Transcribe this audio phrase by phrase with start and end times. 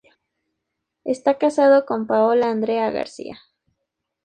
[1.03, 3.39] Está casado con Paola Andrea García.